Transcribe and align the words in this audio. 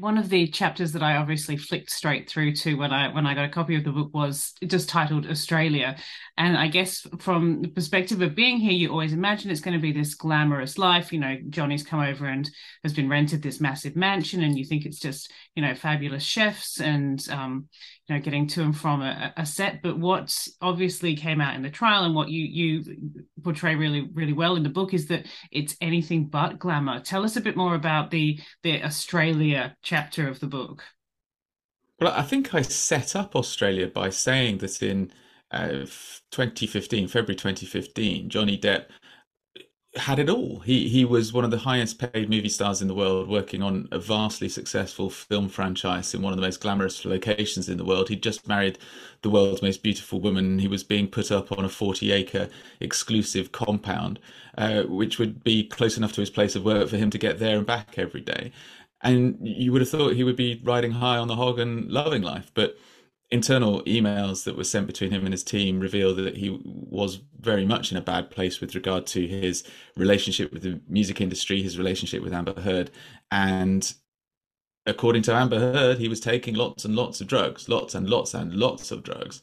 one 0.00 0.18
of 0.18 0.28
the 0.28 0.48
chapters 0.48 0.92
that 0.92 1.02
I 1.02 1.16
obviously 1.16 1.56
flicked 1.56 1.90
straight 1.90 2.28
through 2.28 2.54
to 2.56 2.74
when 2.74 2.92
I 2.92 3.12
when 3.12 3.26
I 3.26 3.34
got 3.34 3.44
a 3.44 3.48
copy 3.48 3.74
of 3.76 3.84
the 3.84 3.92
book 3.92 4.12
was 4.12 4.54
just 4.66 4.88
titled 4.88 5.26
Australia. 5.26 5.96
And 6.36 6.56
I 6.56 6.68
guess 6.68 7.06
from 7.18 7.62
the 7.62 7.68
perspective 7.68 8.22
of 8.22 8.34
being 8.34 8.58
here, 8.58 8.72
you 8.72 8.90
always 8.90 9.12
imagine 9.12 9.50
it's 9.50 9.60
going 9.60 9.76
to 9.76 9.82
be 9.82 9.92
this 9.92 10.14
glamorous 10.14 10.78
life. 10.78 11.12
You 11.12 11.20
know, 11.20 11.36
Johnny's 11.50 11.82
come 11.82 12.00
over 12.00 12.26
and 12.26 12.48
has 12.82 12.92
been 12.92 13.08
rented 13.08 13.42
this 13.42 13.60
massive 13.60 13.96
mansion, 13.96 14.42
and 14.42 14.56
you 14.56 14.64
think 14.64 14.86
it's 14.86 15.00
just, 15.00 15.32
you 15.54 15.62
know, 15.62 15.74
fabulous 15.74 16.22
chefs 16.22 16.80
and 16.80 17.26
um, 17.30 17.68
you 18.08 18.14
know, 18.14 18.20
getting 18.20 18.46
to 18.46 18.62
and 18.62 18.76
from 18.76 19.02
a, 19.02 19.32
a 19.36 19.44
set. 19.44 19.82
But 19.82 19.98
what 19.98 20.48
obviously 20.60 21.14
came 21.14 21.40
out 21.40 21.54
in 21.54 21.62
the 21.62 21.70
trial 21.70 22.04
and 22.04 22.14
what 22.14 22.28
you 22.30 22.44
you 22.44 22.96
portray 23.42 23.74
really, 23.74 24.08
really 24.14 24.32
well 24.32 24.56
in 24.56 24.62
the 24.62 24.68
book 24.68 24.94
is 24.94 25.06
that 25.08 25.26
it's 25.50 25.76
anything 25.80 26.26
but 26.26 26.58
glamour. 26.58 27.00
Tell 27.00 27.24
us 27.24 27.36
a 27.36 27.40
bit 27.40 27.56
more 27.56 27.74
about 27.74 28.10
the 28.10 28.40
the 28.62 28.82
Australia 28.82 29.76
chapter 29.82 30.28
of 30.28 30.40
the 30.40 30.46
book? 30.46 30.84
Well, 32.00 32.12
I 32.12 32.22
think 32.22 32.54
I 32.54 32.62
set 32.62 33.16
up 33.16 33.34
Australia 33.34 33.88
by 33.88 34.10
saying 34.10 34.58
that 34.58 34.82
in 34.82 35.10
uh, 35.50 35.86
2015, 36.30 37.08
February 37.08 37.34
2015, 37.34 38.30
Johnny 38.30 38.56
Depp 38.56 38.86
had 39.98 40.18
it 40.18 40.30
all. 40.30 40.60
He 40.60 40.88
he 40.88 41.04
was 41.04 41.32
one 41.32 41.44
of 41.44 41.50
the 41.50 41.58
highest 41.58 41.98
paid 41.98 42.30
movie 42.30 42.48
stars 42.48 42.80
in 42.80 42.88
the 42.88 42.94
world, 42.94 43.28
working 43.28 43.62
on 43.62 43.88
a 43.90 43.98
vastly 43.98 44.48
successful 44.48 45.10
film 45.10 45.48
franchise 45.48 46.14
in 46.14 46.22
one 46.22 46.32
of 46.32 46.36
the 46.36 46.42
most 46.42 46.60
glamorous 46.60 47.04
locations 47.04 47.68
in 47.68 47.76
the 47.76 47.84
world. 47.84 48.08
He'd 48.08 48.22
just 48.22 48.48
married 48.48 48.78
the 49.22 49.30
world's 49.30 49.62
most 49.62 49.82
beautiful 49.82 50.20
woman. 50.20 50.58
He 50.58 50.68
was 50.68 50.84
being 50.84 51.08
put 51.08 51.30
up 51.30 51.52
on 51.52 51.64
a 51.64 51.68
40 51.68 52.12
acre 52.12 52.48
exclusive 52.80 53.52
compound, 53.52 54.18
uh, 54.56 54.82
which 54.84 55.18
would 55.18 55.42
be 55.44 55.64
close 55.64 55.96
enough 55.96 56.12
to 56.12 56.20
his 56.20 56.30
place 56.30 56.56
of 56.56 56.64
work 56.64 56.88
for 56.88 56.96
him 56.96 57.10
to 57.10 57.18
get 57.18 57.38
there 57.38 57.58
and 57.58 57.66
back 57.66 57.98
every 57.98 58.20
day. 58.20 58.52
And 59.02 59.38
you 59.40 59.72
would 59.72 59.80
have 59.80 59.90
thought 59.90 60.14
he 60.14 60.24
would 60.24 60.36
be 60.36 60.60
riding 60.64 60.92
high 60.92 61.18
on 61.18 61.28
the 61.28 61.36
hog 61.36 61.58
and 61.58 61.90
loving 61.90 62.22
life, 62.22 62.50
but 62.54 62.76
internal 63.30 63.82
emails 63.82 64.44
that 64.44 64.56
were 64.56 64.64
sent 64.64 64.86
between 64.86 65.10
him 65.10 65.24
and 65.24 65.34
his 65.34 65.44
team 65.44 65.80
reveal 65.80 66.14
that 66.14 66.36
he 66.36 66.58
was 66.64 67.20
very 67.40 67.66
much 67.66 67.92
in 67.92 67.98
a 67.98 68.02
bad 68.02 68.30
place 68.30 68.60
with 68.60 68.74
regard 68.74 69.06
to 69.06 69.26
his 69.26 69.64
relationship 69.96 70.52
with 70.52 70.62
the 70.62 70.80
music 70.88 71.20
industry, 71.20 71.62
his 71.62 71.78
relationship 71.78 72.22
with 72.22 72.32
Amber 72.32 72.58
Heard, 72.60 72.90
and 73.30 73.94
according 74.86 75.22
to 75.22 75.34
Amber 75.34 75.58
Heard, 75.58 75.98
he 75.98 76.08
was 76.08 76.20
taking 76.20 76.54
lots 76.54 76.84
and 76.84 76.96
lots 76.96 77.20
of 77.20 77.26
drugs, 77.26 77.68
lots 77.68 77.94
and 77.94 78.08
lots 78.08 78.32
and 78.32 78.54
lots 78.54 78.90
of 78.90 79.02
drugs, 79.02 79.42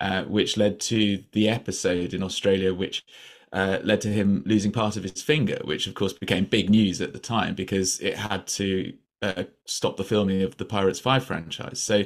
uh, 0.00 0.24
which 0.24 0.56
led 0.56 0.80
to 0.80 1.22
the 1.32 1.48
episode 1.48 2.12
in 2.12 2.22
Australia, 2.22 2.74
which 2.74 3.04
uh, 3.52 3.78
led 3.82 4.00
to 4.00 4.08
him 4.08 4.42
losing 4.44 4.72
part 4.72 4.96
of 4.96 5.04
his 5.04 5.22
finger, 5.22 5.58
which 5.64 5.86
of 5.86 5.94
course 5.94 6.12
became 6.12 6.44
big 6.44 6.68
news 6.68 7.00
at 7.00 7.12
the 7.12 7.18
time 7.18 7.54
because 7.54 8.00
it 8.00 8.16
had 8.16 8.46
to 8.46 8.92
uh, 9.22 9.44
stop 9.66 9.96
the 9.96 10.04
filming 10.04 10.42
of 10.42 10.56
the 10.56 10.64
Pirates 10.64 10.98
5 10.98 11.24
franchise. 11.24 11.80
So 11.80 12.04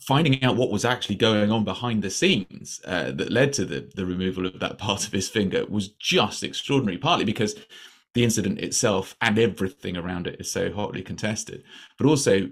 finding 0.00 0.42
out 0.42 0.56
what 0.56 0.70
was 0.70 0.84
actually 0.84 1.16
going 1.16 1.50
on 1.50 1.64
behind 1.64 2.02
the 2.02 2.10
scenes 2.10 2.80
uh, 2.86 3.10
that 3.12 3.30
led 3.30 3.52
to 3.52 3.64
the, 3.64 3.90
the 3.94 4.06
removal 4.06 4.46
of 4.46 4.58
that 4.58 4.78
part 4.78 5.06
of 5.06 5.12
his 5.12 5.28
finger 5.28 5.64
was 5.68 5.88
just 5.88 6.42
extraordinary, 6.42 6.98
partly 6.98 7.24
because 7.24 7.54
the 8.14 8.24
incident 8.24 8.58
itself 8.58 9.14
and 9.20 9.38
everything 9.38 9.96
around 9.96 10.26
it 10.26 10.40
is 10.40 10.50
so 10.50 10.72
hotly 10.72 11.02
contested, 11.02 11.62
but 11.98 12.06
also 12.06 12.48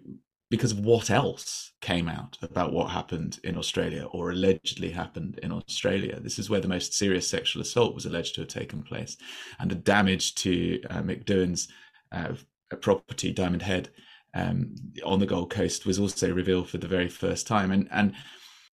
because 0.50 0.72
of 0.72 0.80
what 0.80 1.10
else 1.10 1.72
came 1.80 2.08
out 2.08 2.38
about 2.42 2.72
what 2.72 2.90
happened 2.90 3.38
in 3.44 3.56
Australia 3.56 4.04
or 4.12 4.30
allegedly 4.30 4.90
happened 4.90 5.38
in 5.42 5.52
Australia. 5.52 6.18
This 6.20 6.38
is 6.38 6.48
where 6.48 6.60
the 6.60 6.68
most 6.68 6.94
serious 6.94 7.28
sexual 7.28 7.62
assault 7.62 7.94
was 7.94 8.06
alleged 8.06 8.34
to 8.34 8.42
have 8.42 8.48
taken 8.48 8.82
place, 8.82 9.16
and 9.58 9.70
the 9.70 9.74
damage 9.74 10.34
to 10.36 10.80
uh, 10.90 11.02
Mick 11.02 11.24
Doohan's 11.24 11.68
uh, 12.12 12.32
property, 12.80 13.32
Diamond 13.32 13.62
Head, 13.62 13.90
um, 14.34 14.74
on 15.04 15.20
the 15.20 15.26
Gold 15.26 15.50
Coast 15.50 15.86
was 15.86 15.98
also 15.98 16.32
revealed 16.32 16.68
for 16.68 16.78
the 16.78 16.88
very 16.88 17.08
first 17.08 17.46
time, 17.46 17.70
and 17.70 17.88
and 17.90 18.14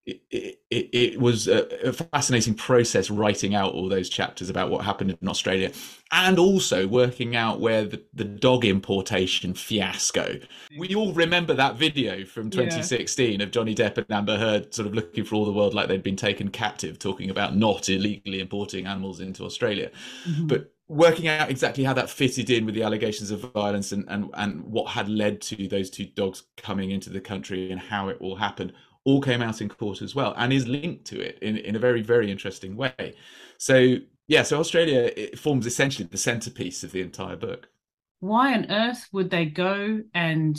it, 0.05 0.59
it, 0.69 0.89
it 0.93 1.19
was 1.19 1.47
a, 1.47 1.91
fascinating 1.91 2.53
process 2.53 3.09
writing 3.09 3.55
out 3.55 3.73
all 3.73 3.89
those 3.89 4.07
chapters 4.07 4.51
about 4.51 4.69
what 4.69 4.85
happened 4.85 5.17
in 5.19 5.27
Australia 5.27 5.71
and 6.11 6.37
also 6.37 6.87
working 6.87 7.35
out 7.35 7.59
where 7.59 7.85
the, 7.85 8.03
the 8.13 8.23
dog 8.23 8.65
importation 8.65 9.55
fiasco. 9.55 10.39
We 10.77 10.93
all 10.93 11.11
remember 11.13 11.55
that 11.55 11.77
video 11.77 12.23
from 12.23 12.51
2016 12.51 13.39
yeah. 13.39 13.43
of 13.43 13.51
Johnny 13.51 13.73
Depp 13.73 13.97
and 13.97 14.05
Amber 14.11 14.37
Heard 14.37 14.75
sort 14.75 14.87
of 14.87 14.93
looking 14.93 15.23
for 15.23 15.35
all 15.35 15.45
the 15.45 15.51
world 15.51 15.73
like 15.73 15.87
they'd 15.87 16.03
been 16.03 16.15
taken 16.15 16.49
captive, 16.49 16.99
talking 16.99 17.31
about 17.31 17.55
not 17.55 17.89
illegally 17.89 18.39
importing 18.41 18.85
animals 18.85 19.19
into 19.19 19.43
Australia. 19.43 19.89
Mm-hmm. 20.27 20.45
But 20.45 20.74
working 20.87 21.27
out 21.27 21.49
exactly 21.49 21.83
how 21.83 21.93
that 21.93 22.09
fitted 22.09 22.49
in 22.49 22.65
with 22.65 22.75
the 22.75 22.83
allegations 22.83 23.31
of 23.31 23.39
violence 23.39 23.91
and, 23.91 24.05
and, 24.07 24.29
and 24.35 24.63
what 24.63 24.91
had 24.91 25.09
led 25.09 25.41
to 25.41 25.67
those 25.67 25.89
two 25.89 26.05
dogs 26.05 26.43
coming 26.57 26.91
into 26.91 27.09
the 27.09 27.21
country 27.21 27.71
and 27.71 27.79
how 27.79 28.07
it 28.07 28.17
all 28.19 28.35
happened 28.35 28.71
all 29.03 29.21
came 29.21 29.41
out 29.41 29.61
in 29.61 29.69
court 29.69 30.01
as 30.01 30.15
well 30.15 30.33
and 30.37 30.51
is 30.51 30.67
linked 30.67 31.05
to 31.05 31.19
it 31.19 31.39
in, 31.41 31.57
in 31.57 31.75
a 31.75 31.79
very, 31.79 32.01
very 32.01 32.29
interesting 32.29 32.75
way. 32.75 33.15
So, 33.57 33.97
yeah, 34.27 34.43
so 34.43 34.59
Australia 34.59 35.11
forms 35.37 35.65
essentially 35.65 36.07
the 36.07 36.17
centerpiece 36.17 36.83
of 36.83 36.91
the 36.91 37.01
entire 37.01 37.35
book. 37.35 37.69
Why 38.25 38.53
on 38.53 38.71
earth 38.71 39.07
would 39.11 39.29
they 39.29 39.45
go 39.45 40.01
and 40.13 40.57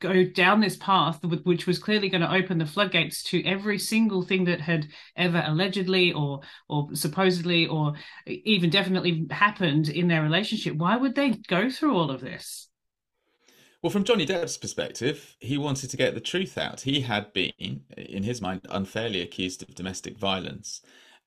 go 0.00 0.24
down 0.24 0.60
this 0.60 0.76
path, 0.76 1.24
which 1.24 1.66
was 1.66 1.78
clearly 1.78 2.08
going 2.08 2.20
to 2.20 2.32
open 2.32 2.58
the 2.58 2.66
floodgates 2.66 3.22
to 3.24 3.44
every 3.44 3.78
single 3.78 4.22
thing 4.22 4.44
that 4.44 4.60
had 4.60 4.88
ever 5.16 5.42
allegedly 5.46 6.12
or 6.12 6.40
or 6.68 6.88
supposedly 6.94 7.66
or 7.66 7.94
even 8.26 8.70
definitely 8.70 9.26
happened 9.30 9.88
in 9.88 10.08
their 10.08 10.22
relationship. 10.22 10.74
Why 10.76 10.96
would 10.96 11.14
they 11.14 11.30
go 11.48 11.70
through 11.70 11.96
all 11.96 12.10
of 12.10 12.20
this? 12.20 12.68
Well, 13.80 13.90
from 13.90 14.04
Johnny 14.04 14.26
Depp's 14.26 14.56
perspective, 14.56 15.36
he 15.40 15.58
wanted 15.58 15.90
to 15.90 15.96
get 15.96 16.14
the 16.14 16.20
truth 16.20 16.56
out. 16.56 16.80
He 16.80 17.02
had 17.02 17.32
been, 17.32 17.82
in 17.96 18.22
his 18.22 18.40
mind, 18.40 18.62
unfairly 18.70 19.20
accused 19.20 19.62
of 19.62 19.74
domestic 19.74 20.18
violence. 20.18 20.80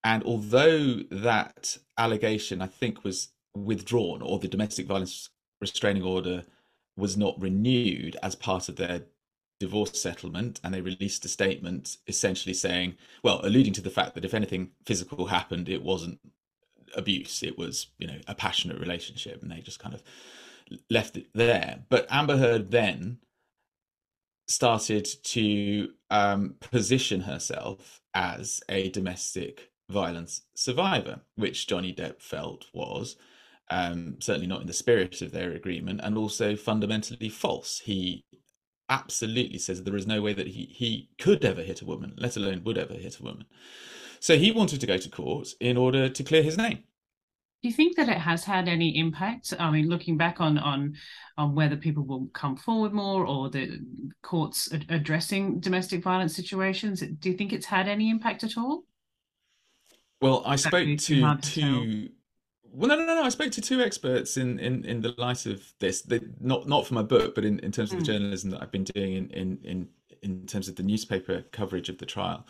And 0.04 0.24
although 0.24 1.04
that 1.12 1.78
allegation, 1.98 2.62
I 2.62 2.68
think, 2.68 3.04
was 3.04 3.30
withdrawn, 3.56 4.22
or 4.22 4.40
the 4.40 4.48
domestic 4.48 4.88
violence 4.88 5.30
restraining 5.62 6.04
order 6.04 6.44
was 6.96 7.16
not 7.18 7.40
renewed 7.42 8.18
as 8.24 8.36
part 8.36 8.70
of 8.70 8.76
their 8.76 9.04
divorce 9.60 10.00
settlement 10.00 10.60
and 10.64 10.74
they 10.74 10.82
released 10.82 11.26
a 11.26 11.28
statement 11.28 11.98
essentially 12.08 12.54
saying 12.54 12.96
well 13.24 13.40
alluding 13.44 13.74
to 13.74 13.82
the 13.82 13.90
fact 13.90 14.14
that 14.14 14.24
if 14.24 14.36
anything 14.36 14.70
physical 14.86 15.26
happened 15.26 15.68
it 15.68 15.82
wasn't 15.82 16.20
abuse 16.96 17.42
it 17.42 17.58
was 17.58 17.88
you 17.98 18.06
know 18.06 18.20
a 18.28 18.36
passionate 18.36 18.80
relationship 18.80 19.42
and 19.42 19.52
they 19.52 19.60
just 19.60 19.80
kind 19.80 19.96
of 19.96 20.04
left 20.90 21.18
it 21.18 21.28
there. 21.34 21.80
But 21.90 22.08
amber 22.10 22.38
heard 22.38 22.72
then 22.72 23.20
started 24.48 25.08
to 25.24 25.90
um, 26.10 26.56
position 26.60 27.22
herself 27.22 28.02
as 28.14 28.62
a 28.70 28.90
domestic 28.90 29.72
violence 29.90 30.42
survivor 30.54 31.22
which 31.38 31.66
johnny 31.66 31.94
depp 31.94 32.22
felt 32.22 32.66
was 32.74 33.16
um, 33.70 34.18
certainly 34.20 34.48
not 34.48 34.62
in 34.62 34.68
the 34.68 34.74
spirit 34.74 35.22
of 35.22 35.32
their 35.32 35.52
agreement, 35.52 36.02
and 36.04 36.18
also 36.18 36.56
fundamentally 36.56 37.30
false. 37.30 37.80
He 37.80 38.26
absolutely 38.90 39.60
says 39.60 39.84
there 39.84 39.96
is 39.96 40.08
no 40.08 40.22
way 40.22 40.34
that 40.34 40.48
he, 40.48 40.70
he 40.74 41.10
could 41.20 41.44
ever 41.44 41.62
hit 41.62 41.82
a 41.82 41.86
woman, 41.86 42.14
let 42.18 42.38
alone 42.38 42.64
would 42.64 42.78
ever 42.78 42.94
hit 42.94 43.20
a 43.20 43.24
woman. 43.24 43.46
So 44.20 44.38
he 44.38 44.52
wanted 44.52 44.80
to 44.82 44.88
go 44.88 44.98
to 44.98 45.10
court 45.10 45.50
in 45.60 45.78
order 45.78 46.10
to 46.10 46.24
clear 46.24 46.42
his 46.42 46.58
name. 46.58 46.84
Do 47.62 47.70
you 47.70 47.74
think 47.74 47.98
that 47.98 48.08
it 48.08 48.20
has 48.20 48.44
had 48.44 48.68
any 48.68 48.98
impact? 48.98 49.54
I 49.60 49.72
mean, 49.72 49.90
looking 49.90 50.16
back 50.16 50.40
on 50.40 50.60
on 50.60 50.94
on 51.38 51.56
whether 51.56 51.76
people 51.76 52.04
will 52.06 52.28
come 52.34 52.56
forward 52.56 52.94
more 52.94 53.26
or 53.26 53.50
the 53.50 53.80
courts 54.22 54.70
addressing 54.90 55.60
domestic 55.60 56.04
violence 56.04 56.36
situations, 56.36 57.02
do 57.02 57.30
you 57.30 57.36
think 57.36 57.54
it's 57.54 57.66
had 57.66 57.88
any 57.88 58.10
impact 58.12 58.44
at 58.44 58.58
all? 58.58 58.84
Well, 60.22 60.44
I 60.46 60.56
spoke 60.56 60.88
to 60.98 61.38
two 61.42 62.10
well, 62.78 62.90
no, 62.90 62.96
no, 62.96 63.06
no. 63.06 63.24
I 63.24 63.30
spoke 63.30 63.52
to 63.54 63.62
two 63.62 63.82
experts 63.82 64.38
in, 64.38 64.60
in, 64.60 64.86
in 64.86 65.02
the 65.02 65.14
light 65.18 65.46
of 65.46 65.74
this. 65.80 66.02
They, 66.04 66.22
not 66.40 66.68
not 66.68 66.86
for 66.86 66.94
my 66.94 67.02
book, 67.02 67.34
but 67.36 67.44
in, 67.44 67.60
in 67.60 67.72
terms 67.72 67.92
of 67.92 68.00
the 68.00 68.06
hmm. 68.06 68.18
journalism 68.18 68.52
that 68.52 68.62
I've 68.62 68.72
been 68.72 68.84
doing 68.84 69.14
in, 69.14 69.30
in 69.32 69.60
in 69.64 69.88
in 70.22 70.46
terms 70.46 70.68
of 70.68 70.76
the 70.76 70.84
newspaper 70.84 71.44
coverage 71.52 71.90
of 71.90 71.98
the 71.98 72.06
trial. 72.06 72.46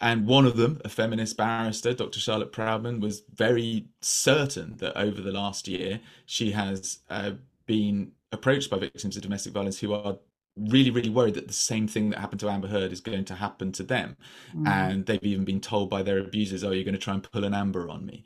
And 0.00 0.26
one 0.26 0.44
of 0.44 0.56
them, 0.56 0.80
a 0.84 0.88
feminist 0.88 1.36
barrister, 1.36 1.94
Dr. 1.94 2.20
Charlotte 2.20 2.52
Proudman, 2.52 3.00
was 3.00 3.22
very 3.34 3.86
certain 4.02 4.76
that 4.78 4.96
over 4.96 5.22
the 5.22 5.32
last 5.32 5.68
year 5.68 6.00
she 6.26 6.52
has 6.52 6.98
uh, 7.08 7.32
been 7.66 8.12
approached 8.32 8.70
by 8.70 8.78
victims 8.78 9.16
of 9.16 9.22
domestic 9.22 9.52
violence 9.54 9.78
who 9.78 9.94
are 9.94 10.18
really, 10.56 10.90
really 10.90 11.10
worried 11.10 11.34
that 11.34 11.48
the 11.48 11.54
same 11.54 11.86
thing 11.86 12.10
that 12.10 12.18
happened 12.18 12.40
to 12.40 12.48
Amber 12.48 12.68
Heard 12.68 12.92
is 12.92 13.00
going 13.00 13.24
to 13.26 13.34
happen 13.34 13.72
to 13.72 13.82
them. 13.82 14.16
Mm. 14.54 14.68
And 14.68 15.06
they've 15.06 15.22
even 15.22 15.44
been 15.44 15.60
told 15.60 15.90
by 15.90 16.02
their 16.02 16.18
abusers, 16.18 16.64
oh, 16.64 16.70
you're 16.70 16.84
going 16.84 16.94
to 16.94 17.00
try 17.00 17.14
and 17.14 17.22
pull 17.22 17.44
an 17.44 17.54
Amber 17.54 17.88
on 17.88 18.06
me. 18.06 18.24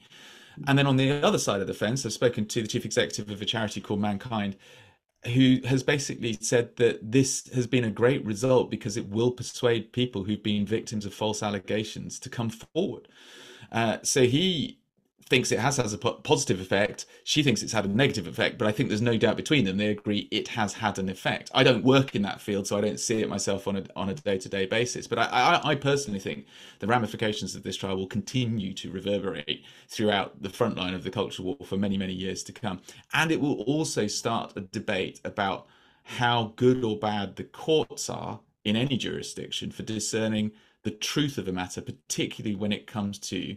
And 0.66 0.78
then 0.78 0.86
on 0.86 0.96
the 0.96 1.24
other 1.24 1.38
side 1.38 1.60
of 1.60 1.66
the 1.66 1.74
fence, 1.74 2.04
I've 2.04 2.12
spoken 2.12 2.46
to 2.46 2.62
the 2.62 2.68
chief 2.68 2.84
executive 2.84 3.30
of 3.30 3.40
a 3.40 3.44
charity 3.44 3.80
called 3.80 4.00
Mankind, 4.00 4.56
who 5.24 5.58
has 5.66 5.82
basically 5.82 6.38
said 6.40 6.76
that 6.76 7.12
this 7.12 7.48
has 7.54 7.66
been 7.66 7.84
a 7.84 7.90
great 7.90 8.24
result 8.24 8.70
because 8.70 8.96
it 8.96 9.08
will 9.08 9.30
persuade 9.30 9.92
people 9.92 10.24
who've 10.24 10.42
been 10.42 10.66
victims 10.66 11.04
of 11.06 11.14
false 11.14 11.42
allegations 11.42 12.18
to 12.18 12.28
come 12.28 12.50
forward. 12.50 13.08
Uh, 13.70 13.98
so 14.02 14.22
he 14.22 14.79
thinks 15.30 15.52
it 15.52 15.60
has 15.60 15.76
has 15.76 15.94
a 15.94 15.98
positive 15.98 16.60
effect. 16.60 17.06
She 17.22 17.42
thinks 17.42 17.62
it's 17.62 17.72
had 17.72 17.84
a 17.84 17.88
negative 17.88 18.26
effect, 18.26 18.58
but 18.58 18.66
I 18.66 18.72
think 18.72 18.88
there's 18.88 19.00
no 19.00 19.16
doubt 19.16 19.36
between 19.36 19.64
them. 19.64 19.76
They 19.76 19.86
agree 19.86 20.28
it 20.30 20.48
has 20.48 20.74
had 20.74 20.98
an 20.98 21.08
effect. 21.08 21.50
I 21.54 21.62
don't 21.62 21.84
work 21.84 22.16
in 22.16 22.22
that 22.22 22.40
field, 22.40 22.66
so 22.66 22.76
I 22.76 22.80
don't 22.80 22.98
see 22.98 23.20
it 23.20 23.28
myself 23.28 23.68
on 23.68 23.76
a 23.76 23.84
on 23.94 24.10
a 24.10 24.14
day 24.14 24.36
to 24.38 24.48
day 24.48 24.66
basis. 24.66 25.06
But 25.06 25.20
I, 25.20 25.24
I, 25.24 25.68
I 25.70 25.74
personally 25.76 26.18
think 26.18 26.46
the 26.80 26.88
ramifications 26.88 27.54
of 27.54 27.62
this 27.62 27.76
trial 27.76 27.96
will 27.96 28.08
continue 28.08 28.74
to 28.74 28.90
reverberate 28.90 29.64
throughout 29.88 30.42
the 30.42 30.50
front 30.50 30.76
line 30.76 30.94
of 30.94 31.04
the 31.04 31.10
culture 31.10 31.44
war 31.44 31.56
for 31.64 31.76
many 31.76 31.96
many 31.96 32.12
years 32.12 32.42
to 32.44 32.52
come, 32.52 32.80
and 33.14 33.30
it 33.30 33.40
will 33.40 33.62
also 33.62 34.08
start 34.08 34.52
a 34.56 34.60
debate 34.60 35.20
about 35.24 35.66
how 36.02 36.52
good 36.56 36.82
or 36.82 36.98
bad 36.98 37.36
the 37.36 37.44
courts 37.44 38.10
are 38.10 38.40
in 38.64 38.74
any 38.74 38.96
jurisdiction 38.96 39.70
for 39.70 39.84
discerning 39.84 40.50
the 40.82 40.90
truth 40.90 41.38
of 41.38 41.46
a 41.46 41.52
matter, 41.52 41.80
particularly 41.80 42.56
when 42.56 42.72
it 42.72 42.86
comes 42.86 43.18
to 43.18 43.56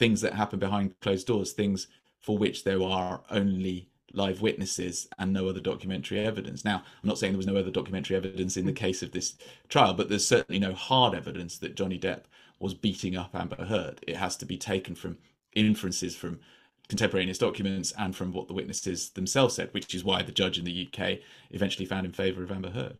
things 0.00 0.22
that 0.22 0.32
happen 0.32 0.58
behind 0.58 0.98
closed 1.00 1.26
doors, 1.26 1.52
things 1.52 1.86
for 2.20 2.38
which 2.38 2.64
there 2.64 2.82
are 2.82 3.20
only 3.30 3.90
live 4.14 4.40
witnesses 4.40 5.06
and 5.18 5.30
no 5.30 5.46
other 5.46 5.60
documentary 5.60 6.18
evidence. 6.18 6.64
Now, 6.64 6.76
I'm 6.76 7.08
not 7.08 7.18
saying 7.18 7.34
there 7.34 7.36
was 7.36 7.46
no 7.46 7.56
other 7.56 7.70
documentary 7.70 8.16
evidence 8.16 8.56
in 8.56 8.64
the 8.64 8.72
mm. 8.72 8.76
case 8.76 9.02
of 9.02 9.12
this 9.12 9.34
trial, 9.68 9.92
but 9.92 10.08
there's 10.08 10.26
certainly 10.26 10.58
no 10.58 10.72
hard 10.72 11.14
evidence 11.14 11.58
that 11.58 11.76
Johnny 11.76 11.98
Depp 11.98 12.22
was 12.58 12.72
beating 12.72 13.14
up 13.14 13.34
Amber 13.34 13.62
Heard. 13.66 14.00
It 14.08 14.16
has 14.16 14.38
to 14.38 14.46
be 14.46 14.56
taken 14.56 14.94
from 14.94 15.18
inferences 15.54 16.16
from 16.16 16.40
contemporaneous 16.88 17.38
documents 17.38 17.92
and 17.98 18.16
from 18.16 18.32
what 18.32 18.48
the 18.48 18.54
witnesses 18.54 19.10
themselves 19.10 19.54
said, 19.54 19.68
which 19.72 19.94
is 19.94 20.02
why 20.02 20.22
the 20.22 20.32
judge 20.32 20.58
in 20.58 20.64
the 20.64 20.88
UK 20.88 21.18
eventually 21.50 21.84
found 21.84 22.06
in 22.06 22.12
favour 22.12 22.42
of 22.42 22.50
Amber 22.50 22.70
Heard. 22.70 22.96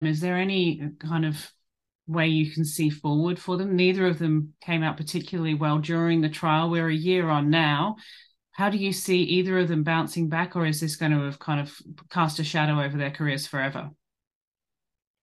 Is 0.00 0.20
there 0.20 0.36
any 0.36 0.92
kind 0.98 1.26
of 1.26 1.52
way 2.06 2.26
you 2.28 2.50
can 2.50 2.64
see 2.64 2.90
forward 2.90 3.38
for 3.38 3.56
them. 3.56 3.76
Neither 3.76 4.06
of 4.06 4.18
them 4.18 4.54
came 4.60 4.82
out 4.82 4.96
particularly 4.96 5.54
well 5.54 5.78
during 5.78 6.20
the 6.20 6.28
trial. 6.28 6.70
We're 6.70 6.88
a 6.88 6.94
year 6.94 7.28
on 7.28 7.50
now. 7.50 7.96
How 8.52 8.70
do 8.70 8.78
you 8.78 8.92
see 8.92 9.22
either 9.22 9.58
of 9.58 9.68
them 9.68 9.82
bouncing 9.82 10.28
back, 10.28 10.56
or 10.56 10.64
is 10.64 10.80
this 10.80 10.96
going 10.96 11.12
to 11.12 11.24
have 11.24 11.38
kind 11.38 11.60
of 11.60 11.76
cast 12.10 12.38
a 12.38 12.44
shadow 12.44 12.80
over 12.80 12.96
their 12.96 13.10
careers 13.10 13.46
forever? 13.46 13.90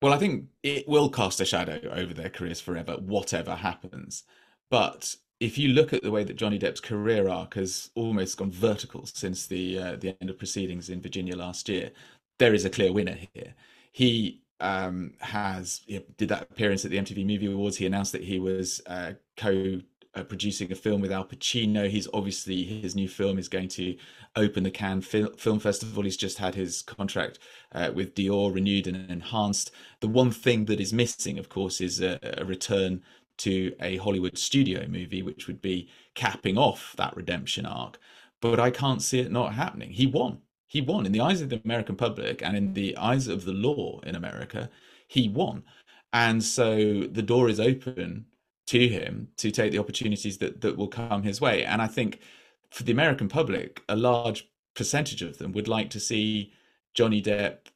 Well, 0.03 0.13
I 0.13 0.19
think 0.19 0.45
it 0.61 0.87
will 0.87 1.09
cast 1.09 1.41
a 1.41 1.45
shadow 1.45 1.79
over 1.91 2.13
their 2.13 2.29
careers 2.29 2.59
forever, 2.59 2.97
whatever 2.99 3.55
happens. 3.55 4.23
But 4.69 5.15
if 5.39 5.57
you 5.57 5.69
look 5.69 5.93
at 5.93 6.03
the 6.03 6.11
way 6.11 6.23
that 6.23 6.35
Johnny 6.35 6.59
Depp's 6.59 6.79
career 6.79 7.27
arc 7.27 7.55
has 7.55 7.89
almost 7.95 8.37
gone 8.37 8.51
vertical 8.51 9.05
since 9.05 9.47
the 9.47 9.79
uh, 9.79 9.95
the 9.95 10.15
end 10.21 10.29
of 10.29 10.37
proceedings 10.37 10.89
in 10.89 11.01
Virginia 11.01 11.35
last 11.35 11.67
year, 11.69 11.91
there 12.37 12.53
is 12.53 12.65
a 12.65 12.69
clear 12.69 12.93
winner 12.93 13.17
here. 13.33 13.55
He 13.91 14.42
um, 14.59 15.13
has 15.19 15.81
did 16.17 16.29
that 16.29 16.43
appearance 16.43 16.85
at 16.85 16.91
the 16.91 16.97
MTV 16.97 17.25
Movie 17.25 17.51
Awards. 17.51 17.77
He 17.77 17.85
announced 17.85 18.11
that 18.13 18.23
he 18.23 18.39
was 18.39 18.81
uh, 18.87 19.13
co 19.37 19.81
uh, 20.15 20.23
producing 20.23 20.71
a 20.71 20.75
film 20.75 21.01
with 21.01 21.11
Al 21.11 21.25
Pacino. 21.25 21.89
He's 21.89 22.07
obviously 22.13 22.63
his 22.63 22.95
new 22.95 23.07
film 23.07 23.37
is 23.37 23.49
going 23.49 23.69
to 23.69 23.97
open 24.35 24.63
the 24.63 24.71
Cannes 24.71 25.01
Fil- 25.01 25.33
Film 25.37 25.59
Festival. 25.59 26.03
He's 26.03 26.17
just 26.17 26.37
had 26.37 26.55
his 26.55 26.81
contract 26.81 27.39
uh, 27.71 27.91
with 27.93 28.15
Dior 28.15 28.53
renewed 28.53 28.87
and 28.87 29.09
enhanced. 29.09 29.71
The 30.01 30.07
one 30.07 30.31
thing 30.31 30.65
that 30.65 30.79
is 30.79 30.93
missing, 30.93 31.39
of 31.39 31.49
course, 31.49 31.81
is 31.81 31.99
a, 32.01 32.19
a 32.37 32.45
return 32.45 33.01
to 33.37 33.75
a 33.81 33.97
Hollywood 33.97 34.37
studio 34.37 34.87
movie, 34.87 35.23
which 35.23 35.47
would 35.47 35.61
be 35.61 35.89
capping 36.13 36.57
off 36.57 36.93
that 36.97 37.15
redemption 37.15 37.65
arc. 37.65 37.97
But 38.41 38.59
I 38.59 38.69
can't 38.69 39.01
see 39.01 39.19
it 39.19 39.31
not 39.31 39.53
happening. 39.53 39.91
He 39.91 40.05
won 40.05 40.39
he 40.73 40.81
won 40.81 41.05
in 41.05 41.11
the 41.11 41.21
eyes 41.21 41.39
of 41.39 41.49
the 41.49 41.61
American 41.63 41.95
public 41.95 42.41
and 42.41 42.57
in 42.57 42.73
the 42.73 42.97
eyes 42.97 43.27
of 43.27 43.45
the 43.45 43.53
law 43.53 43.99
in 44.01 44.15
America. 44.15 44.71
He 45.07 45.29
won, 45.29 45.63
and 46.11 46.43
so 46.43 47.03
the 47.03 47.21
door 47.21 47.47
is 47.47 47.59
open 47.59 48.25
to 48.65 48.87
him 48.87 49.27
to 49.37 49.51
take 49.51 49.71
the 49.71 49.77
opportunities 49.77 50.39
that 50.39 50.61
that 50.61 50.75
will 50.75 50.87
come 50.87 51.21
his 51.21 51.39
way. 51.39 51.63
And 51.63 51.79
I 51.79 51.85
think 51.85 52.21
for 52.71 52.81
the 52.81 52.91
American 52.91 53.29
public, 53.29 53.83
a 53.87 53.95
large 53.95 54.49
percentage 54.73 55.21
of 55.21 55.37
them 55.37 55.51
would 55.51 55.67
like 55.67 55.91
to 55.91 55.99
see 55.99 56.53
Johnny 56.95 57.21
Depp 57.21 57.67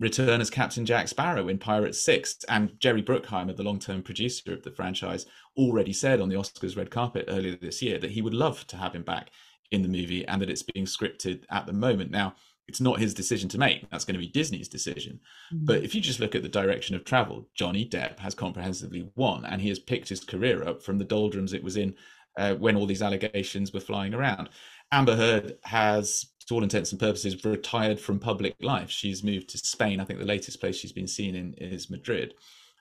return 0.00 0.40
as 0.40 0.48
Captain 0.48 0.86
Jack 0.86 1.08
Sparrow 1.08 1.48
in 1.48 1.58
Pirates 1.58 2.00
Six. 2.00 2.38
And 2.48 2.80
Jerry 2.80 3.02
Bruckheimer, 3.02 3.54
the 3.54 3.64
long-term 3.64 4.02
producer 4.02 4.54
of 4.54 4.62
the 4.62 4.70
franchise, 4.70 5.26
already 5.58 5.92
said 5.92 6.22
on 6.22 6.30
the 6.30 6.36
Oscars 6.36 6.76
red 6.76 6.90
carpet 6.90 7.26
earlier 7.28 7.56
this 7.56 7.82
year 7.82 7.98
that 7.98 8.12
he 8.12 8.22
would 8.22 8.34
love 8.34 8.66
to 8.68 8.78
have 8.78 8.94
him 8.94 9.02
back 9.02 9.30
in 9.70 9.82
the 9.82 9.88
movie 9.88 10.26
and 10.26 10.40
that 10.40 10.50
it's 10.50 10.62
being 10.62 10.86
scripted 10.86 11.44
at 11.50 11.66
the 11.66 11.72
moment. 11.72 12.10
Now, 12.10 12.34
it's 12.68 12.80
not 12.80 12.98
his 12.98 13.14
decision 13.14 13.48
to 13.50 13.58
make. 13.58 13.88
That's 13.90 14.04
going 14.04 14.14
to 14.14 14.20
be 14.20 14.28
Disney's 14.28 14.68
decision. 14.68 15.20
Mm-hmm. 15.52 15.66
But 15.66 15.84
if 15.84 15.94
you 15.94 16.00
just 16.00 16.20
look 16.20 16.34
at 16.34 16.42
the 16.42 16.48
direction 16.48 16.96
of 16.96 17.04
travel, 17.04 17.48
Johnny 17.54 17.88
Depp 17.88 18.18
has 18.18 18.34
comprehensively 18.34 19.08
won, 19.14 19.44
and 19.44 19.60
he 19.60 19.68
has 19.68 19.78
picked 19.78 20.08
his 20.08 20.24
career 20.24 20.66
up 20.66 20.82
from 20.82 20.98
the 20.98 21.04
doldrums 21.04 21.52
it 21.52 21.62
was 21.62 21.76
in 21.76 21.94
uh, 22.36 22.54
when 22.54 22.76
all 22.76 22.86
these 22.86 23.02
allegations 23.02 23.72
were 23.72 23.80
flying 23.80 24.14
around. 24.14 24.48
Amber 24.92 25.16
Heard 25.16 25.58
has, 25.64 26.26
to 26.46 26.54
all 26.54 26.62
intents 26.62 26.90
and 26.90 27.00
purposes, 27.00 27.44
retired 27.44 28.00
from 28.00 28.18
public 28.18 28.54
life. 28.60 28.90
She's 28.90 29.24
moved 29.24 29.48
to 29.50 29.58
Spain. 29.58 30.00
I 30.00 30.04
think 30.04 30.18
the 30.18 30.26
latest 30.26 30.60
place 30.60 30.76
she's 30.76 30.92
been 30.92 31.08
seen 31.08 31.34
in 31.34 31.54
is 31.54 31.90
Madrid, 31.90 32.34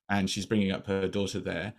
and 0.09 0.29
she's 0.29 0.45
bringing 0.45 0.71
up 0.71 0.87
her 0.87 1.07
daughter 1.07 1.39
there, 1.39 1.73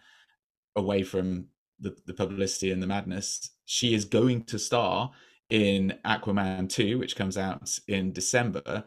away 0.77 1.03
from 1.03 1.47
the, 1.81 1.97
the 2.07 2.15
publicity 2.15 2.71
and 2.71 2.83
the 2.83 2.87
madness. 2.87 3.51
She 3.65 3.95
is 3.95 4.05
going 4.05 4.45
to 4.45 4.59
star 4.59 5.11
in 5.51 5.99
Aquaman 6.05 6.69
2, 6.69 6.99
which 6.99 7.17
comes 7.17 7.37
out 7.37 7.79
in 7.89 8.13
December. 8.13 8.85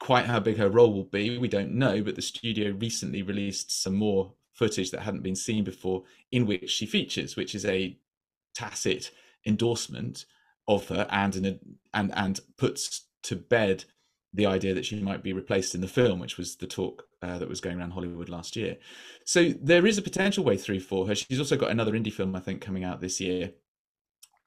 Quite 0.00 0.26
how 0.26 0.40
big 0.40 0.56
her 0.56 0.70
role 0.70 0.92
will 0.92 1.04
be, 1.04 1.38
we 1.38 1.48
don't 1.48 1.74
know, 1.74 2.02
but 2.02 2.14
the 2.14 2.22
studio 2.22 2.72
recently 2.72 3.22
released 3.22 3.82
some 3.82 3.94
more 3.94 4.32
footage 4.52 4.90
that 4.90 5.00
hadn't 5.00 5.22
been 5.22 5.36
seen 5.36 5.64
before 5.64 6.04
in 6.32 6.46
which 6.46 6.70
she 6.70 6.86
features, 6.86 7.36
which 7.36 7.54
is 7.54 7.64
a 7.64 7.96
tacit 8.54 9.10
endorsement 9.46 10.24
of 10.66 10.88
her 10.88 11.06
and 11.10 11.36
an, 11.36 11.60
and 11.94 12.12
and 12.14 12.40
puts 12.56 13.06
to 13.22 13.36
bed 13.36 13.84
the 14.34 14.46
idea 14.46 14.74
that 14.74 14.84
she 14.84 15.00
might 15.00 15.22
be 15.22 15.32
replaced 15.32 15.74
in 15.74 15.80
the 15.80 15.88
film, 15.88 16.20
which 16.20 16.36
was 16.36 16.56
the 16.56 16.66
talk 16.66 17.04
uh, 17.22 17.38
that 17.38 17.48
was 17.48 17.60
going 17.60 17.78
around 17.78 17.92
Hollywood 17.92 18.28
last 18.28 18.56
year. 18.56 18.76
So 19.24 19.50
there 19.60 19.86
is 19.86 19.98
a 19.98 20.02
potential 20.02 20.44
way 20.44 20.56
through 20.56 20.80
for 20.80 21.06
her. 21.06 21.14
She's 21.14 21.38
also 21.38 21.56
got 21.56 21.70
another 21.70 21.92
indie 21.92 22.12
film, 22.12 22.36
I 22.36 22.40
think, 22.40 22.60
coming 22.60 22.84
out 22.84 23.00
this 23.00 23.20
year. 23.20 23.52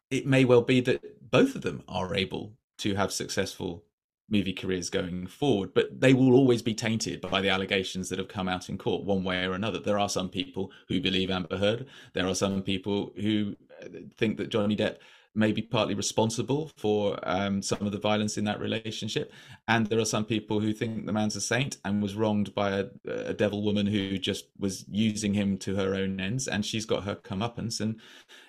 It 0.10 0.28
may 0.28 0.46
well 0.46 0.62
be 0.62 0.82
that 0.82 1.32
both 1.32 1.56
of 1.56 1.62
them 1.62 1.84
are 1.88 2.16
able 2.16 2.54
to 2.80 2.96
have 2.96 3.12
successful 3.12 3.86
movie 4.30 4.54
careers 4.54 4.90
going 4.90 5.28
forward, 5.28 5.74
but 5.74 6.00
they 6.00 6.14
will 6.14 6.34
always 6.34 6.62
be 6.62 6.74
tainted 6.74 7.22
by 7.22 7.42
the 7.42 7.50
allegations 7.50 8.08
that 8.10 8.20
have 8.20 8.30
come 8.30 8.48
out 8.48 8.70
in 8.70 8.78
court, 8.78 9.04
one 9.04 9.24
way 9.24 9.44
or 9.46 9.54
another. 9.54 9.80
There 9.80 10.00
are 10.00 10.10
some 10.10 10.30
people 10.30 10.72
who 10.88 11.02
believe 11.02 11.30
Amber 11.30 11.58
Heard. 11.58 11.86
There 12.14 12.28
are 12.28 12.36
some 12.36 12.62
people 12.62 13.12
who 13.18 13.56
uh, 13.82 13.88
think 14.18 14.38
that 14.38 14.50
Johnny 14.50 14.76
Depp 14.76 14.98
may 15.34 15.52
be 15.52 15.62
partly 15.62 15.94
responsible 15.94 16.72
for 16.78 17.18
um, 17.24 17.62
some 17.62 17.86
of 17.86 17.92
the 17.92 17.98
violence 17.98 18.38
in 18.38 18.44
that 18.44 18.60
relationship. 18.60 19.32
And 19.68 19.88
there 19.88 20.00
are 20.00 20.06
some 20.06 20.26
people 20.26 20.60
who 20.60 20.74
think 20.74 21.06
the 21.06 21.14
man's 21.14 21.36
a 21.36 21.42
saint 21.42 21.78
and 21.86 22.02
was 22.02 22.16
wronged 22.16 22.54
by 22.54 22.72
a, 22.72 22.86
a 23.08 23.34
devil 23.34 23.64
woman 23.64 23.86
who 23.86 24.18
just 24.18 24.46
was 24.60 24.86
using 24.90 25.34
him 25.34 25.58
to 25.60 25.76
her 25.76 25.96
own 25.96 26.20
ends. 26.20 26.48
And 26.48 26.66
she's 26.66 26.86
got 26.86 27.04
her 27.04 27.16
comeuppance, 27.16 27.80
and 27.80 28.00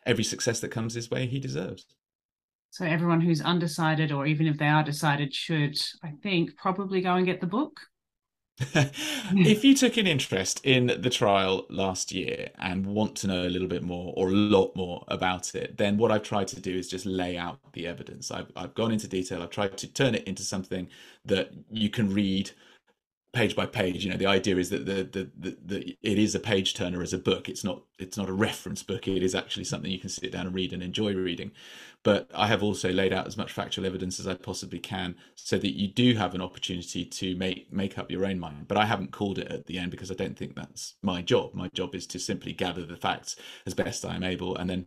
every 0.07 0.25
success 0.25 0.61
that 0.61 0.71
comes 0.71 0.95
his 0.95 1.11
way, 1.11 1.27
he 1.27 1.39
deserves. 1.39 1.87
So 2.71 2.87
everyone 2.87 3.21
who's 3.21 3.43
undecided, 3.43 4.13
or 4.13 4.27
even 4.27 4.47
if 4.47 4.57
they 4.57 4.67
are 4.67 4.83
decided, 4.83 5.35
should 5.35 5.79
I 6.03 6.13
think 6.23 6.57
probably 6.57 7.03
go 7.03 7.15
and 7.15 7.27
get 7.27 7.41
the 7.41 7.47
book. 7.47 7.81
If 8.59 9.65
you 9.65 9.75
took 9.75 9.97
an 9.97 10.07
interest 10.07 10.61
in 10.65 10.87
the 11.01 11.11
trial 11.11 11.67
last 11.71 12.13
year 12.13 12.51
and 12.59 12.87
want 12.87 13.17
to 13.17 13.27
know 13.27 13.47
a 13.47 13.49
little 13.49 13.69
bit 13.69 13.83
more 13.83 14.13
or 14.17 14.29
a 14.29 14.33
lot 14.33 14.77
more 14.77 15.05
about 15.09 15.55
it, 15.55 15.79
then 15.79 15.97
what 15.97 16.13
I've 16.13 16.23
tried 16.23 16.49
to 16.49 16.61
do 16.61 16.77
is 16.77 16.89
just 16.89 17.07
lay 17.07 17.37
out 17.37 17.59
the 17.73 17.87
evidence. 17.87 18.31
I've, 18.31 18.53
I've 18.55 18.75
gone 18.75 18.93
into 18.93 19.09
detail. 19.09 19.43
I've 19.43 19.51
tried 19.51 19.79
to 19.79 19.87
turn 19.87 20.15
it 20.15 20.25
into 20.25 20.43
something 20.43 20.89
that 21.25 21.51
you 21.71 21.89
can 21.89 22.13
read 22.13 22.51
page 23.33 23.57
by 23.57 23.67
page. 23.67 24.05
You 24.05 24.11
know, 24.11 24.17
the 24.17 24.27
idea 24.27 24.57
is 24.57 24.71
that 24.71 24.87
the, 24.87 25.05
the 25.05 25.31
the, 25.39 25.57
the 25.65 25.99
it 26.03 26.19
is 26.19 26.35
a 26.35 26.41
page 26.41 26.75
turner 26.75 27.03
as 27.03 27.13
a 27.13 27.19
book. 27.19 27.49
It's 27.49 27.65
not 27.65 27.83
it's 27.99 28.17
not 28.17 28.29
a 28.29 28.33
reference 28.33 28.83
book. 28.83 29.09
It 29.09 29.23
is 29.23 29.35
actually 29.35 29.65
something 29.65 29.91
you 29.91 29.99
can 29.99 30.11
sit 30.11 30.33
down 30.33 30.47
and 30.47 30.55
read 30.55 30.73
and 30.73 30.83
enjoy 30.83 31.15
reading. 31.15 31.53
But 32.03 32.31
I 32.35 32.49
have 32.49 32.63
also 32.63 32.91
laid 32.93 33.13
out 33.13 33.27
as 33.27 33.37
much 33.37 33.53
factual 33.53 33.87
evidence 33.87 34.19
as 34.21 34.27
I 34.27 34.35
possibly 34.35 34.79
can, 34.79 35.15
so 35.35 35.57
that 35.59 35.79
you 35.79 35.89
do 35.89 36.15
have 36.15 36.35
an 36.35 36.43
opportunity 36.43 37.05
to 37.05 37.35
make 37.37 37.73
make 37.73 37.99
up 37.99 38.11
your 38.11 38.27
own 38.27 38.39
mind. 38.39 38.69
But 38.69 38.79
I 38.79 38.87
haven't 38.87 39.13
called 39.13 39.39
it 39.39 39.49
at 39.49 39.67
the 39.67 39.79
end 39.79 39.91
because 39.91 40.11
I 40.11 40.15
don't 40.15 40.37
think 40.37 40.55
that's 40.55 40.95
my 41.03 41.23
job. 41.23 41.55
My 41.55 41.69
job 41.69 41.95
is 41.95 42.07
to 42.09 42.19
simply 42.19 42.53
gather 42.53 42.85
the 42.85 42.97
facts 42.97 43.37
as 43.67 43.75
best 43.75 44.05
I 44.05 44.17
am 44.17 44.25
able, 44.25 44.57
and 44.57 44.69
then 44.69 44.87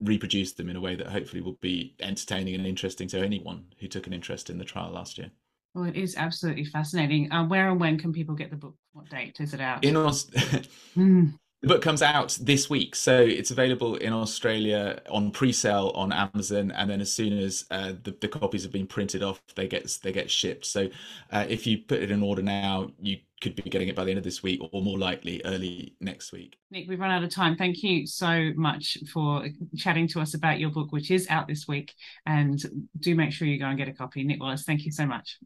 reproduce 0.00 0.52
them 0.52 0.68
in 0.68 0.76
a 0.76 0.80
way 0.80 0.96
that 0.96 1.08
hopefully 1.08 1.40
will 1.40 1.58
be 1.60 1.94
entertaining 2.00 2.54
and 2.54 2.66
interesting 2.66 3.08
to 3.08 3.18
anyone 3.18 3.66
who 3.78 3.86
took 3.86 4.06
an 4.06 4.12
interest 4.12 4.50
in 4.50 4.58
the 4.58 4.64
trial 4.64 4.90
last 4.90 5.16
year. 5.16 5.30
Well, 5.74 5.84
it 5.84 5.96
is 5.96 6.14
absolutely 6.16 6.64
fascinating. 6.64 7.32
Uh, 7.32 7.46
where 7.46 7.68
and 7.68 7.80
when 7.80 7.98
can 7.98 8.12
people 8.12 8.36
get 8.36 8.50
the 8.50 8.56
book? 8.56 8.76
What 8.92 9.08
date 9.08 9.36
is 9.40 9.54
it 9.54 9.60
out? 9.60 9.84
In 9.84 9.96
Aus- 9.96 10.26
mm. 10.96 11.34
The 11.62 11.68
book 11.68 11.82
comes 11.82 12.02
out 12.02 12.38
this 12.42 12.68
week, 12.68 12.94
so 12.94 13.18
it's 13.18 13.50
available 13.50 13.96
in 13.96 14.12
Australia 14.12 15.00
on 15.08 15.30
pre-sale 15.30 15.92
on 15.94 16.12
Amazon, 16.12 16.70
and 16.72 16.90
then 16.90 17.00
as 17.00 17.10
soon 17.10 17.38
as 17.38 17.64
uh, 17.70 17.94
the, 18.02 18.14
the, 18.20 18.28
copies 18.28 18.64
have 18.64 18.70
been 18.70 18.86
printed 18.86 19.22
off, 19.22 19.40
they 19.56 19.66
get 19.66 19.98
they 20.02 20.12
get 20.12 20.30
shipped. 20.30 20.66
So 20.66 20.90
uh, 21.32 21.46
if 21.48 21.66
you 21.66 21.78
put 21.78 22.02
it 22.02 22.10
in 22.10 22.22
order 22.22 22.42
now, 22.42 22.90
you 23.00 23.16
could 23.40 23.56
be 23.56 23.62
getting 23.62 23.88
it 23.88 23.96
by 23.96 24.04
the 24.04 24.10
end 24.10 24.18
of 24.18 24.24
this 24.24 24.42
week, 24.42 24.60
or 24.72 24.82
more 24.82 24.98
likely 24.98 25.40
early 25.46 25.96
next 26.02 26.32
week. 26.32 26.58
Nick, 26.70 26.86
we've 26.86 27.00
run 27.00 27.10
out 27.10 27.24
of 27.24 27.30
time. 27.30 27.56
Thank 27.56 27.82
you 27.82 28.06
so 28.06 28.50
much 28.56 28.98
for 29.10 29.48
chatting 29.74 30.06
to 30.08 30.20
us 30.20 30.34
about 30.34 30.60
your 30.60 30.68
book, 30.68 30.92
which 30.92 31.10
is 31.10 31.26
out 31.30 31.48
this 31.48 31.66
week, 31.66 31.94
and 32.26 32.62
do 33.00 33.14
make 33.14 33.32
sure 33.32 33.48
you 33.48 33.58
go 33.58 33.66
and 33.66 33.78
get 33.78 33.88
a 33.88 33.94
copy. 33.94 34.22
Nick 34.22 34.38
Wallis, 34.38 34.64
thank 34.64 34.84
you 34.84 34.92
so 34.92 35.06
much. 35.06 35.38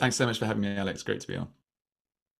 Thanks 0.00 0.16
so 0.16 0.24
much 0.24 0.38
for 0.38 0.46
having 0.46 0.62
me, 0.62 0.74
Alex. 0.74 1.02
Great 1.02 1.20
to 1.20 1.28
be 1.28 1.36
on. 1.36 1.48